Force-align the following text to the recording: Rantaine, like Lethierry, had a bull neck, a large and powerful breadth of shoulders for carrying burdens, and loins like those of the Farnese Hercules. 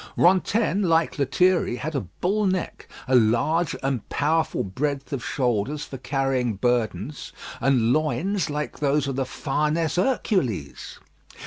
Rantaine, 0.17 0.81
like 0.81 1.19
Lethierry, 1.19 1.75
had 1.75 1.93
a 1.93 1.99
bull 2.21 2.47
neck, 2.47 2.87
a 3.07 3.13
large 3.13 3.75
and 3.83 4.09
powerful 4.09 4.63
breadth 4.63 5.13
of 5.13 5.23
shoulders 5.23 5.85
for 5.85 5.99
carrying 5.99 6.55
burdens, 6.55 7.31
and 7.59 7.93
loins 7.93 8.49
like 8.49 8.79
those 8.79 9.07
of 9.07 9.15
the 9.15 9.25
Farnese 9.27 9.97
Hercules. 9.97 10.97